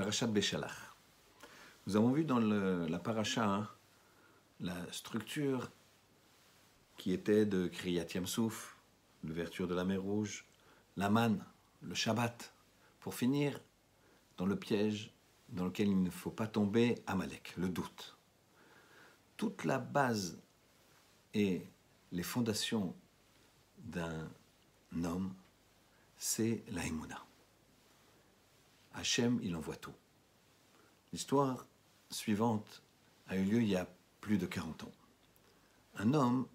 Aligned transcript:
Parashat 0.00 0.28
Béchalach. 0.28 0.72
Nous 1.86 1.94
avons 1.94 2.10
vu 2.10 2.24
dans 2.24 2.38
la 2.38 2.98
paracha 2.98 3.44
hein, 3.44 3.68
la 4.58 4.90
structure 4.92 5.70
qui 6.96 7.12
était 7.12 7.44
de 7.44 7.66
Kriyat 7.66 8.06
Yamsouf, 8.14 8.78
l'ouverture 9.22 9.68
de 9.68 9.74
la 9.74 9.84
mer 9.84 10.00
Rouge, 10.00 10.46
la 10.96 11.10
le 11.82 11.94
Shabbat, 11.94 12.50
pour 13.00 13.14
finir 13.14 13.60
dans 14.38 14.46
le 14.46 14.56
piège 14.56 15.12
dans 15.50 15.66
lequel 15.66 15.88
il 15.88 16.02
ne 16.02 16.08
faut 16.08 16.30
pas 16.30 16.46
tomber, 16.46 16.94
Amalek, 17.06 17.52
le 17.58 17.68
doute. 17.68 18.16
Toute 19.36 19.66
la 19.66 19.78
base 19.78 20.40
et 21.34 21.66
les 22.10 22.22
fondations 22.22 22.96
d'un 23.76 24.30
homme, 25.04 25.34
c'est 26.16 26.64
la. 26.70 27.29
Hachem, 28.94 29.38
il 29.42 29.56
envoie 29.56 29.76
tout. 29.76 29.94
L'histoire 31.12 31.66
suivante 32.10 32.82
a 33.28 33.36
eu 33.36 33.44
lieu 33.44 33.62
il 33.62 33.68
y 33.68 33.76
a 33.76 33.88
plus 34.20 34.38
de 34.38 34.46
40 34.46 34.84
ans. 34.84 34.92
Un 35.96 36.14
homme 36.14 36.46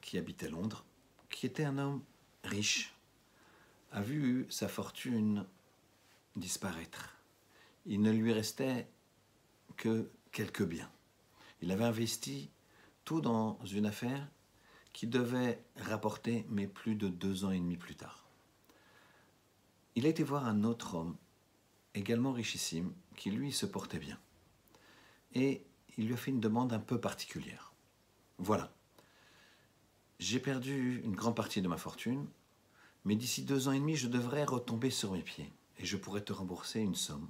qui 0.00 0.18
habitait 0.18 0.48
Londres, 0.48 0.84
qui 1.30 1.46
était 1.46 1.64
un 1.64 1.78
homme 1.78 2.02
riche, 2.44 2.94
a 3.92 4.00
vu 4.00 4.46
sa 4.50 4.68
fortune 4.68 5.46
disparaître. 6.36 7.16
Il 7.86 8.00
ne 8.00 8.10
lui 8.10 8.32
restait 8.32 8.88
que 9.76 10.10
quelques 10.30 10.64
biens. 10.64 10.90
Il 11.60 11.70
avait 11.70 11.84
investi 11.84 12.50
tout 13.04 13.20
dans 13.20 13.58
une 13.64 13.86
affaire 13.86 14.28
qui 14.92 15.06
devait 15.06 15.62
rapporter, 15.76 16.46
mais 16.48 16.66
plus 16.66 16.94
de 16.94 17.08
deux 17.08 17.44
ans 17.44 17.50
et 17.50 17.58
demi 17.58 17.76
plus 17.76 17.94
tard. 17.94 18.26
Il 19.94 20.06
a 20.06 20.08
été 20.08 20.22
voir 20.22 20.46
un 20.46 20.64
autre 20.64 20.94
homme, 20.94 21.16
également 21.94 22.32
richissime, 22.32 22.92
qui 23.16 23.30
lui 23.30 23.52
se 23.52 23.66
portait 23.66 23.98
bien. 23.98 24.18
Et 25.34 25.64
il 25.96 26.06
lui 26.06 26.14
a 26.14 26.16
fait 26.16 26.30
une 26.30 26.40
demande 26.40 26.72
un 26.72 26.78
peu 26.78 27.00
particulière. 27.00 27.72
Voilà, 28.38 28.72
j'ai 30.18 30.40
perdu 30.40 31.02
une 31.04 31.16
grande 31.16 31.36
partie 31.36 31.62
de 31.62 31.68
ma 31.68 31.76
fortune, 31.76 32.26
mais 33.04 33.16
d'ici 33.16 33.44
deux 33.44 33.68
ans 33.68 33.72
et 33.72 33.80
demi, 33.80 33.96
je 33.96 34.08
devrais 34.08 34.44
retomber 34.44 34.90
sur 34.90 35.12
mes 35.12 35.22
pieds 35.22 35.52
et 35.78 35.84
je 35.84 35.96
pourrais 35.96 36.22
te 36.22 36.32
rembourser 36.32 36.80
une 36.80 36.94
somme 36.94 37.28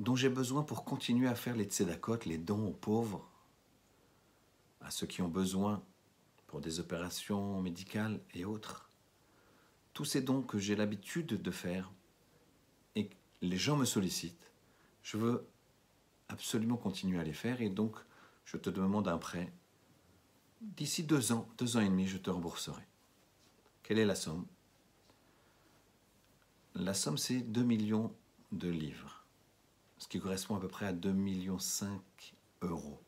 dont 0.00 0.16
j'ai 0.16 0.30
besoin 0.30 0.62
pour 0.62 0.84
continuer 0.84 1.28
à 1.28 1.34
faire 1.34 1.54
les 1.54 1.64
tzedakot, 1.64 2.20
les 2.24 2.38
dons 2.38 2.68
aux 2.68 2.72
pauvres, 2.72 3.28
à 4.80 4.90
ceux 4.90 5.06
qui 5.06 5.20
ont 5.20 5.28
besoin 5.28 5.84
pour 6.46 6.60
des 6.62 6.80
opérations 6.80 7.60
médicales 7.60 8.18
et 8.32 8.46
autres. 8.46 8.88
Tous 9.92 10.06
ces 10.06 10.22
dons 10.22 10.42
que 10.42 10.58
j'ai 10.58 10.74
l'habitude 10.74 11.40
de 11.40 11.50
faire 11.50 11.92
les 13.42 13.56
gens 13.56 13.76
me 13.76 13.84
sollicitent, 13.84 14.52
je 15.02 15.16
veux 15.16 15.46
absolument 16.28 16.76
continuer 16.76 17.18
à 17.18 17.24
les 17.24 17.32
faire 17.32 17.60
et 17.62 17.70
donc 17.70 17.96
je 18.44 18.56
te 18.56 18.70
demande 18.70 19.08
un 19.08 19.18
prêt. 19.18 19.52
D'ici 20.60 21.04
deux 21.04 21.32
ans, 21.32 21.48
deux 21.56 21.76
ans 21.76 21.80
et 21.80 21.88
demi, 21.88 22.06
je 22.06 22.18
te 22.18 22.30
rembourserai. 22.30 22.82
Quelle 23.82 23.98
est 23.98 24.04
la 24.04 24.14
somme? 24.14 24.46
La 26.74 26.94
somme, 26.94 27.18
c'est 27.18 27.40
2 27.40 27.62
millions 27.62 28.14
de 28.52 28.68
livres, 28.68 29.24
ce 29.98 30.06
qui 30.06 30.20
correspond 30.20 30.56
à 30.56 30.60
peu 30.60 30.68
près 30.68 30.86
à 30.86 30.92
2 30.92 31.10
millions 31.12 31.58
5 31.58 32.00
euros. 32.62 33.02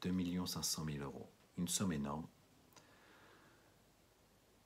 2 0.00 0.10
millions 0.10 0.46
500 0.46 0.84
000 0.86 1.04
euros. 1.04 1.28
Une 1.58 1.68
somme 1.68 1.92
énorme. 1.92 2.26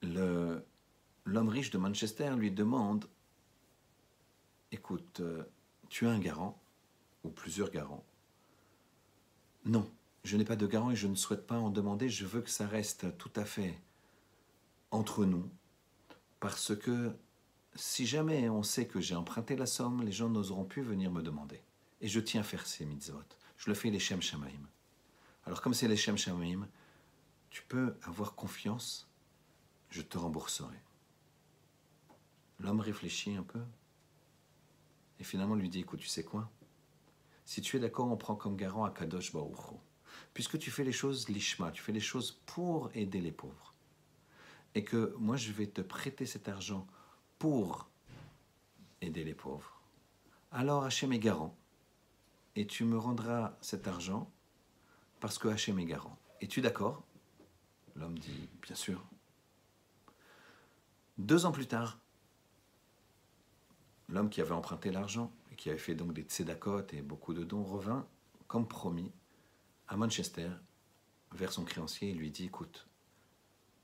L'homme 0.01 1.49
riche 1.49 1.69
de 1.69 1.77
Manchester 1.77 2.33
lui 2.35 2.49
demande 2.49 3.07
Écoute, 4.71 5.21
euh, 5.21 5.43
tu 5.89 6.07
as 6.07 6.11
un 6.11 6.19
garant, 6.19 6.59
ou 7.23 7.29
plusieurs 7.29 7.71
garants 7.71 8.03
Non, 9.65 9.89
je 10.23 10.35
n'ai 10.35 10.43
pas 10.43 10.55
de 10.55 10.67
garant 10.67 10.91
et 10.91 10.95
je 10.95 11.07
ne 11.07 11.15
souhaite 11.15 11.47
pas 11.47 11.57
en 11.57 11.69
demander. 11.69 12.09
Je 12.09 12.25
veux 12.25 12.41
que 12.41 12.49
ça 12.49 12.67
reste 12.67 13.17
tout 13.17 13.31
à 13.35 13.45
fait 13.45 13.79
entre 14.91 15.25
nous, 15.25 15.49
parce 16.39 16.75
que 16.75 17.15
si 17.75 18.05
jamais 18.05 18.49
on 18.49 18.63
sait 18.63 18.87
que 18.87 18.99
j'ai 18.99 19.15
emprunté 19.15 19.55
la 19.55 19.65
somme, 19.65 20.03
les 20.03 20.11
gens 20.11 20.29
n'oseront 20.29 20.65
plus 20.65 20.81
venir 20.81 21.11
me 21.11 21.21
demander. 21.21 21.61
Et 22.01 22.07
je 22.07 22.19
tiens 22.19 22.41
à 22.41 22.43
faire 22.43 22.65
ces 22.65 22.85
mitzvot. 22.85 23.23
Je 23.57 23.69
le 23.69 23.75
fais 23.75 23.89
les 23.89 23.99
Shem 23.99 24.21
Shamaim. 24.21 24.67
Alors 25.45 25.61
comme 25.61 25.73
c'est 25.73 25.87
les 25.87 25.97
Shem 25.97 26.17
Shamaim, 26.17 26.67
tu 27.49 27.63
peux 27.63 27.95
avoir 28.03 28.35
confiance, 28.35 29.07
je 29.89 30.01
te 30.01 30.17
rembourserai. 30.17 30.75
L'homme 32.59 32.81
réfléchit 32.81 33.35
un 33.35 33.43
peu 33.43 33.61
et 35.19 35.23
finalement 35.23 35.55
lui 35.55 35.69
dit, 35.69 35.79
écoute, 35.79 35.99
tu 35.99 36.07
sais 36.07 36.23
quoi? 36.23 36.49
Si 37.45 37.61
tu 37.61 37.77
es 37.77 37.79
d'accord, 37.79 38.11
on 38.11 38.17
prend 38.17 38.35
comme 38.35 38.55
garant 38.55 38.83
à 38.83 38.91
Kadosh 38.91 39.31
Baruch. 39.31 39.79
Puisque 40.33 40.59
tu 40.59 40.69
fais 40.69 40.83
les 40.83 40.91
choses 40.91 41.29
lishma, 41.29 41.71
tu 41.71 41.81
fais 41.81 41.91
les 41.91 41.99
choses 41.99 42.41
pour 42.45 42.89
aider 42.93 43.21
les 43.21 43.31
pauvres. 43.31 43.73
Et 44.75 44.83
que 44.83 45.15
moi, 45.17 45.37
je 45.37 45.51
vais 45.51 45.67
te 45.67 45.81
prêter 45.81 46.25
cet 46.25 46.49
argent 46.49 46.85
pour 47.39 47.89
aider 49.01 49.23
les 49.23 49.33
pauvres. 49.33 49.81
Alors 50.51 50.83
Hachem 50.83 51.13
est 51.13 51.19
garant. 51.19 51.55
Et 52.55 52.67
tu 52.67 52.83
me 52.83 52.97
rendras 52.97 53.57
cet 53.61 53.87
argent 53.87 54.31
parce 55.19 55.37
que 55.37 55.47
Hachem 55.47 55.79
est 55.79 55.85
garant. 55.85 56.17
Es-tu 56.41 56.61
d'accord? 56.61 57.03
L'homme 57.95 58.17
dit, 58.17 58.49
bien 58.61 58.75
sûr. 58.75 59.03
Deux 61.17 61.45
ans 61.45 61.51
plus 61.51 61.67
tard, 61.67 61.99
l'homme 64.09 64.29
qui 64.29 64.41
avait 64.41 64.53
emprunté 64.53 64.91
l'argent 64.91 65.31
et 65.51 65.55
qui 65.55 65.69
avait 65.69 65.79
fait 65.79 65.95
donc 65.95 66.13
des 66.13 66.23
tzedakot 66.23 66.87
et 66.93 67.01
beaucoup 67.01 67.33
de 67.33 67.43
dons 67.43 67.63
revint, 67.63 68.07
comme 68.47 68.67
promis, 68.67 69.11
à 69.87 69.97
Manchester 69.97 70.49
vers 71.33 71.51
son 71.51 71.63
créancier 71.63 72.09
et 72.09 72.13
lui 72.13 72.31
dit 72.31 72.45
écoute, 72.45 72.87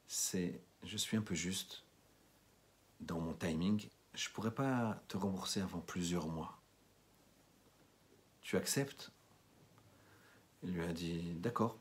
c'est, 0.07 0.61
je 0.83 0.97
suis 0.97 1.17
un 1.17 1.21
peu 1.21 1.35
juste 1.35 1.83
dans 2.99 3.19
mon 3.19 3.33
timing, 3.33 3.89
je 4.13 4.29
ne 4.29 4.33
pourrais 4.33 4.53
pas 4.53 5.01
te 5.07 5.17
rembourser 5.17 5.61
avant 5.61 5.79
plusieurs 5.79 6.27
mois. 6.27 6.59
Tu 8.41 8.57
acceptes? 8.57 9.11
Il 10.63 10.71
lui 10.71 10.83
a 10.83 10.93
dit 10.93 11.33
d'accord, 11.35 11.77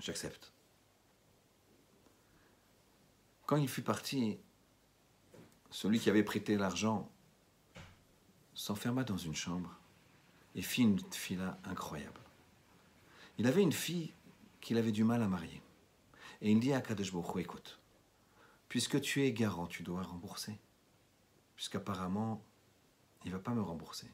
j'accepte. 0.00 0.52
Quand 3.46 3.56
il 3.56 3.68
fut 3.68 3.82
parti, 3.82 4.38
celui 5.74 5.98
qui 5.98 6.08
avait 6.08 6.22
prêté 6.22 6.56
l'argent 6.56 7.10
s'enferma 8.54 9.02
dans 9.02 9.18
une 9.18 9.34
chambre 9.34 9.76
et 10.54 10.62
fit 10.62 10.82
une 10.82 11.00
fila 11.10 11.58
incroyable. 11.64 12.20
Il 13.38 13.48
avait 13.48 13.62
une 13.62 13.72
fille 13.72 14.14
qu'il 14.60 14.78
avait 14.78 14.92
du 14.92 15.02
mal 15.02 15.20
à 15.20 15.26
marier. 15.26 15.60
Et 16.42 16.52
il 16.52 16.60
dit 16.60 16.72
à 16.72 16.78
Hu, 16.78 17.40
écoute, 17.40 17.80
puisque 18.68 19.00
tu 19.00 19.24
es 19.24 19.32
garant, 19.32 19.66
tu 19.66 19.82
dois 19.82 20.04
rembourser. 20.04 20.56
Puisqu'apparemment, 21.56 22.40
il 23.24 23.32
ne 23.32 23.36
va 23.36 23.42
pas 23.42 23.52
me 23.52 23.60
rembourser. 23.60 24.08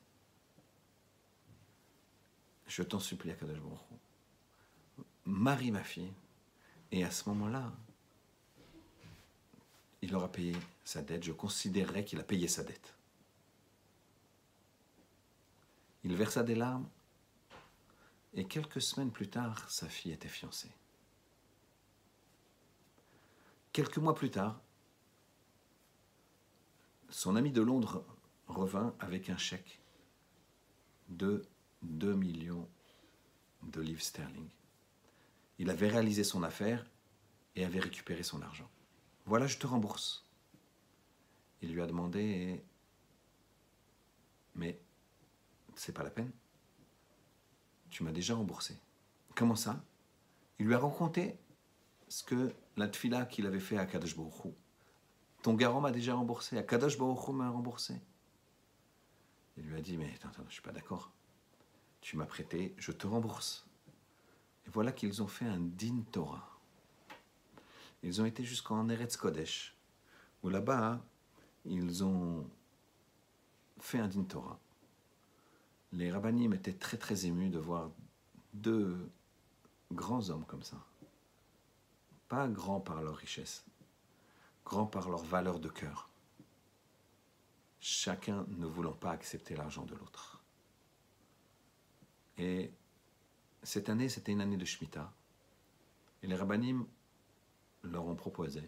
Je 2.68 2.82
t'en 2.82 3.00
supplie, 3.00 3.32
Hu. 3.32 3.44
Marie 5.26 5.72
ma 5.72 5.84
fille. 5.84 6.14
Et 6.90 7.04
à 7.04 7.10
ce 7.10 7.28
moment-là, 7.28 7.70
il 10.02 10.14
aura 10.14 10.30
payé 10.30 10.56
sa 10.84 11.02
dette. 11.02 11.24
Je 11.24 11.32
considérerai 11.32 12.04
qu'il 12.04 12.20
a 12.20 12.24
payé 12.24 12.48
sa 12.48 12.64
dette. 12.64 12.94
Il 16.04 16.14
versa 16.14 16.42
des 16.42 16.54
larmes 16.54 16.88
et 18.34 18.44
quelques 18.44 18.80
semaines 18.80 19.10
plus 19.10 19.28
tard, 19.28 19.68
sa 19.70 19.88
fille 19.88 20.12
était 20.12 20.28
fiancée. 20.28 20.70
Quelques 23.72 23.98
mois 23.98 24.14
plus 24.14 24.30
tard, 24.30 24.60
son 27.08 27.36
ami 27.36 27.52
de 27.52 27.60
Londres 27.60 28.04
revint 28.46 28.94
avec 29.00 29.30
un 29.30 29.36
chèque 29.36 29.80
de 31.08 31.44
2 31.82 32.14
millions 32.14 32.68
de 33.62 33.80
livres 33.80 34.02
sterling. 34.02 34.48
Il 35.58 35.70
avait 35.70 35.88
réalisé 35.88 36.24
son 36.24 36.42
affaire 36.42 36.86
et 37.56 37.64
avait 37.64 37.80
récupéré 37.80 38.22
son 38.22 38.40
argent. 38.42 38.70
Voilà, 39.30 39.46
je 39.46 39.58
te 39.58 39.66
rembourse. 39.68 40.26
Il 41.62 41.72
lui 41.72 41.80
a 41.80 41.86
demandé, 41.86 42.64
mais 44.56 44.82
c'est 45.76 45.92
pas 45.92 46.02
la 46.02 46.10
peine. 46.10 46.32
Tu 47.90 48.02
m'as 48.02 48.10
déjà 48.10 48.34
remboursé. 48.34 48.76
Comment 49.36 49.54
ça? 49.54 49.84
Il 50.58 50.66
lui 50.66 50.74
a 50.74 50.80
raconté 50.80 51.38
ce 52.08 52.24
que 52.24 52.52
la 52.76 52.88
tfila 52.88 53.24
qu'il 53.24 53.46
avait 53.46 53.60
fait 53.60 53.78
à 53.78 53.86
Kadosh. 53.86 54.16
Ton 55.42 55.54
garant 55.54 55.80
m'a 55.80 55.92
déjà 55.92 56.16
remboursé, 56.16 56.58
à 56.58 56.64
Kadosh 56.64 56.98
Baruch 56.98 57.28
m'a 57.28 57.50
remboursé. 57.50 57.94
Il 59.56 59.62
lui 59.62 59.78
a 59.78 59.80
dit, 59.80 59.96
mais 59.96 60.12
attends, 60.12 60.30
attends, 60.30 60.44
je 60.48 60.54
suis 60.54 60.62
pas 60.62 60.72
d'accord. 60.72 61.12
Tu 62.00 62.16
m'as 62.16 62.26
prêté, 62.26 62.74
je 62.78 62.90
te 62.90 63.06
rembourse. 63.06 63.64
Et 64.66 64.70
voilà 64.70 64.90
qu'ils 64.90 65.22
ont 65.22 65.28
fait 65.28 65.46
un 65.46 65.60
din 65.60 66.02
Torah. 66.10 66.49
Ils 68.02 68.20
ont 68.20 68.24
été 68.24 68.44
jusqu'en 68.44 68.88
Eretz 68.88 69.16
Kodesh, 69.16 69.76
où 70.42 70.48
là-bas, 70.48 71.04
ils 71.64 72.02
ont 72.02 72.48
fait 73.78 73.98
un 73.98 74.08
din 74.08 74.24
Torah. 74.24 74.58
Les 75.92 76.10
rabbinim 76.10 76.52
étaient 76.52 76.72
très 76.72 76.96
très 76.96 77.26
émus 77.26 77.50
de 77.50 77.58
voir 77.58 77.90
deux 78.54 79.10
grands 79.92 80.30
hommes 80.30 80.44
comme 80.46 80.62
ça. 80.62 80.76
Pas 82.28 82.48
grands 82.48 82.80
par 82.80 83.02
leur 83.02 83.16
richesse, 83.16 83.64
grands 84.64 84.86
par 84.86 85.08
leur 85.10 85.24
valeur 85.24 85.58
de 85.58 85.68
cœur. 85.68 86.08
Chacun 87.80 88.46
ne 88.48 88.66
voulant 88.66 88.92
pas 88.92 89.10
accepter 89.10 89.56
l'argent 89.56 89.84
de 89.84 89.94
l'autre. 89.94 90.42
Et 92.38 92.70
cette 93.62 93.88
année, 93.88 94.08
c'était 94.08 94.32
une 94.32 94.40
année 94.40 94.56
de 94.56 94.64
Shemitah. 94.64 95.12
Et 96.22 96.26
les 96.26 96.36
rabbinim 96.36 96.86
leur 97.82 98.06
ont 98.06 98.14
proposé 98.14 98.62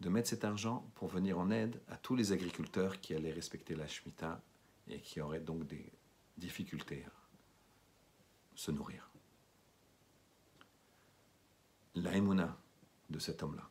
de 0.00 0.08
mettre 0.08 0.28
cet 0.28 0.44
argent 0.44 0.90
pour 0.94 1.08
venir 1.08 1.38
en 1.38 1.50
aide 1.50 1.80
à 1.88 1.96
tous 1.96 2.16
les 2.16 2.32
agriculteurs 2.32 3.00
qui 3.00 3.14
allaient 3.14 3.32
respecter 3.32 3.74
la 3.74 3.86
Shemitah 3.86 4.42
et 4.88 5.00
qui 5.00 5.20
auraient 5.20 5.40
donc 5.40 5.66
des 5.66 5.92
difficultés 6.36 7.04
à 7.04 7.12
se 8.54 8.70
nourrir. 8.70 9.10
La 11.94 12.12
de 13.10 13.18
cet 13.18 13.42
homme-là, 13.42 13.68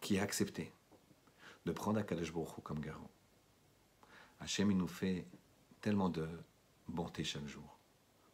qui 0.00 0.18
a 0.18 0.22
accepté 0.22 0.72
de 1.66 1.72
prendre 1.72 2.00
Akadosh 2.00 2.32
Baruch 2.32 2.62
comme 2.62 2.80
garant. 2.80 3.10
Hachem, 4.40 4.70
il 4.70 4.76
nous 4.76 4.88
fait 4.88 5.26
tellement 5.80 6.08
de 6.08 6.26
bonté 6.88 7.24
chaque 7.24 7.46
jour. 7.46 7.78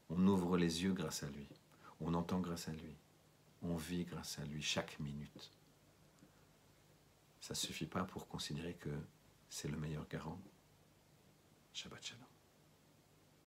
On 0.09 0.27
ouvre 0.29 0.57
les 0.57 0.83
yeux 0.85 0.93
grâce 0.93 1.23
à 1.23 1.29
lui. 1.29 1.49
On 2.01 2.15
entend 2.15 2.41
grâce 2.41 2.69
à 2.69 2.73
lui. 2.73 2.97
On 3.65 3.77
vit 3.77 4.05
grâce 4.05 4.39
à 4.39 4.45
lui 4.45 4.63
chaque 4.63 5.01
minute. 5.01 5.51
Ça 7.41 7.55
ne 7.55 7.59
suffit 7.59 7.87
pas 7.87 8.05
pour 8.05 8.29
considérer 8.29 8.75
que 8.75 8.91
c'est 9.49 9.69
le 9.69 9.77
meilleur 9.77 10.07
garant. 10.07 10.41
Shabbat 11.73 12.05
Shalom. 12.05 12.34